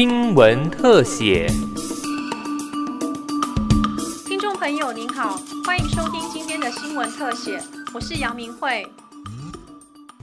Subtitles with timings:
[0.00, 1.48] 新闻特写。
[4.28, 5.36] 听众朋友您好，
[5.66, 7.60] 欢迎收听今天的新闻特写，
[7.92, 8.86] 我是杨明慧。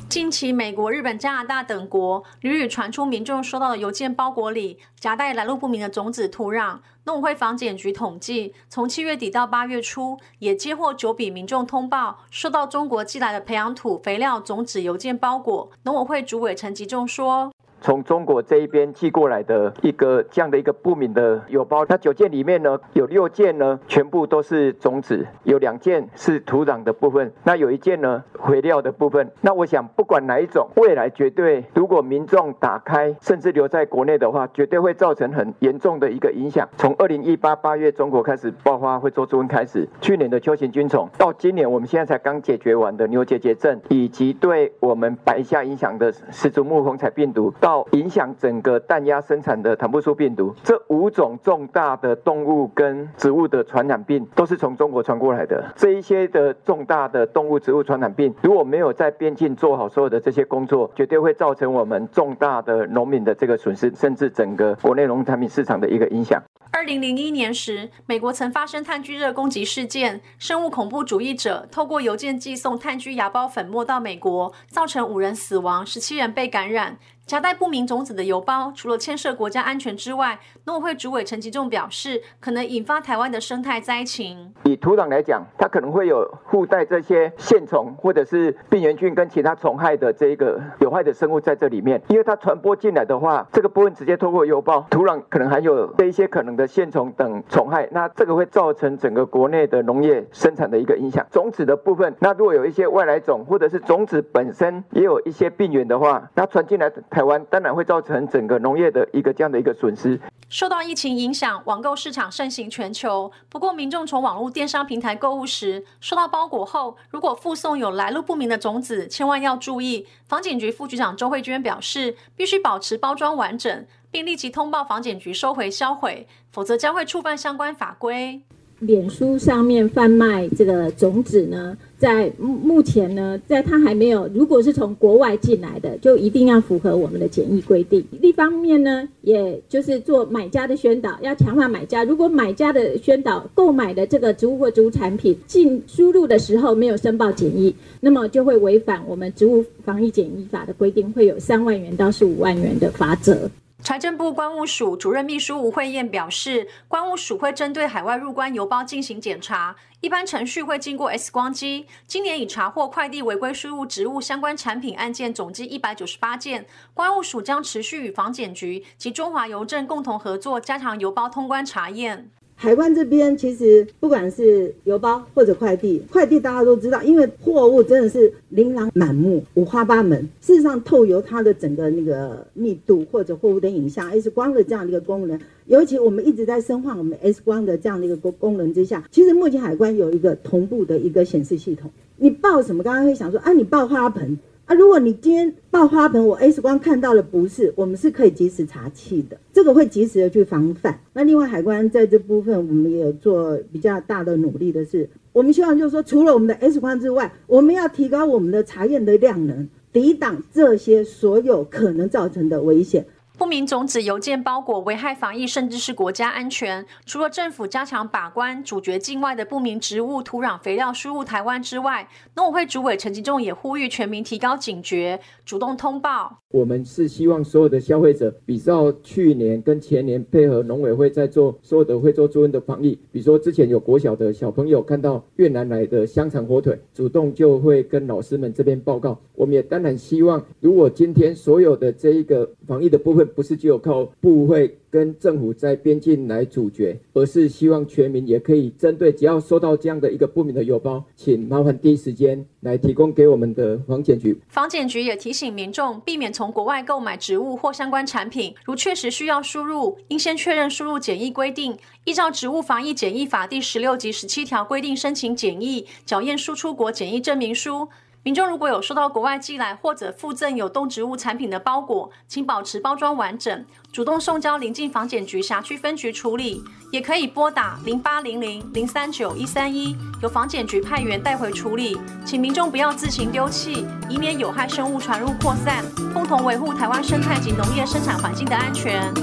[0.08, 6.80] 近期，美国、日本、加拿大等国屡屡传出民众收到的邮件包裹里夹带来路不明的种子土壤。
[7.04, 15.70] 农委会防检局统计，从七月底到八月初，也接获九笔民众通报收到中国寄来的培养土、肥料、种子邮件包裹。
[15.84, 17.52] 农委会主委陈吉仲说。
[17.86, 29.30] 从中国这一边寄过来的一个这样的一个不明的邮包，那九件里面呢，有六件呢，全部都是种子，有两件是土壤的部分，那有一件呢，肥料的部分。
[29.42, 36.68] 那我想，不管哪一种，未来绝对，如果民众打开，甚至留在国内的话，绝对会造成很严重的一个影响。
[36.78, 55.74] 从二零一八八月中国开始爆发会做猪瘟开始，去年的秋行菌虫，到今年我们现在才刚解决完的牛结节症，以及对我们白虾影响的始祖木红彩病毒，到影响整个蛋鸭生产的坦布素病毒，这五种重大的动物跟植物的传染病都是从中国传过来的。
[55.76, 66.42] 这一些的重大的动物、植物传染病，如果没有在边境做好所有的这些工作，绝对会造成我们重大的农民的这个损失，甚至整个国内农产品市场的一个影响。
[66.72, 76.98] 二零零一年时，美国曾发生炭疽热攻击事件，生物恐怖主义者透过邮件寄送炭疽芽孢粉末到美国，造成五人死亡，十七人被感染。
[77.26, 84.54] 夹带不明种子的邮包，除了牵涉国家安全之外，农委会主委陈吉仲表示，可能引发台湾的生态灾情。
[84.64, 101.26] 以土壤来讲，它可能会有附带这些线虫或者是病原菌跟其他虫害的这一个有害的生物在这里面，因为它传播进来的话，这个部分直接透过邮包，土壤可能含有这一些可能的线虫等虫害，那这个会造成整个国内的农业生产的一个影响。
[101.32, 106.86] 种子的部分，那如果有一些外来种或者是种子本身也有一些病原的话，那传进来。
[107.16, 110.20] 台湾当然会造成整个农业的一个这样的一个损失。
[110.50, 113.32] 受到疫情影响，网购市场盛行全球。
[113.48, 120.06] 不过，民众从网络电商平台购物时，收到包裹后，如果附送有来路不明的种子，千万要注意。
[120.28, 128.42] 房检局副局长周慧娟表示，必须保持包装完整，并立即通报房检局收回销毁，否则将会触犯相关法规。
[128.80, 138.06] 脸书上面贩卖这个种子呢，在目前呢，在它还没有，如果是从国外进来的，就一定要符合我们的检疫规定。
[138.22, 142.04] 一方面呢，也就是做买家的宣导，要强化买家。
[142.04, 153.50] 如果买家的宣导购买的这个植物或植物产品进输入的时候没有申报检疫，那么就会违反我们植物防疫检疫法的规定，会有三万元到十五万元的罚则。
[153.86, 161.86] 财政部关务署主任秘书吴慧燕表示，关务署会针对海外入关邮包进行检查，一般程序会经过 X 光机。
[162.08, 166.66] 今年已查获快递违规输入植物相关产品案件总计一百九十八件，
[166.96, 172.32] 关务署将持续与防检局及中华邮政共同合作，加强邮包通关查验。
[172.58, 180.28] 海关这边其实不管是邮包或者快递，快递大家都知道，因为货物真的是琳琅满目、五花八门。
[180.40, 191.92] 事实上，透由它的整个那个密度或者货物的影像，X 光的这样的一个功能，尤其我们一直在深化我们 X 光的这样的一个功功能之下，其实目前海关有一个同步的一个显示系统。
[192.18, 192.82] 你报什么？
[192.82, 194.40] 刚刚会想说啊，你报花盆。
[194.66, 201.00] 啊，如果你今天爆花盆，我 X 光看到了不是，我们是可以及时查气的，这个会及时的去防范。
[201.14, 213.06] 那另外海关在这部分，我们也有做比较大的努力的是，我们希望就是说，除了我们的 X 光之外，我们要提高我们的查验的量能，抵挡这些所有可能造成的危险。
[213.38, 216.86] 不明种子邮件包裹危害防疫，甚至是国家安全。
[217.06, 226.40] 除了政府加强把关，阻绝境外的不明植物、土壤、肥料输入台湾之外，农委会主委陈吉仲也呼吁全民提高警觉，主动通报。
[226.52, 232.98] 我们是希望所有的消费者，比照去年跟前年配合农委会在做所有的会做猪瘟的防疫。
[233.12, 239.20] 比如说之前有国小的小朋友看到越南来的香肠火腿，主动就会跟老师们这边报告。
[239.34, 254.38] 我们也当然希望，如果今天所有的这一个防疫的部分，不是只有靠部会跟政府在边境来阻绝，而是希望全民也可以针对只要收到这样的一个不明的邮包，请麻烦第一时间来提供给我们的房检局。
[254.48, 267.90] 房检局也提醒民众避免从国外购买植物或相关产品，如确实需要输入，应先确认输入检疫规定，依照《植物防疫检疫法》第十六及十七条规定申请检疫，缴验输出国检疫证明书。
[268.26, 281.96] 民众如果有收到国外寄来或者附赠有动植物产品的包裹，请保持包装完整，主动送交邻近防检局辖区分局处理，也可以拨打零八零零零三九一三一，由防检局派员带回处理。
[282.26, 289.14] 请民众不要自行丢弃，以免有害生物传入扩散，共同维护台湾生态及农业生产环境的安全。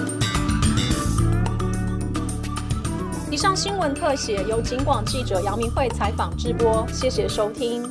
[3.32, 7.82] 以上新闻特写由警广记者杨明慧采访直播，谢谢收听。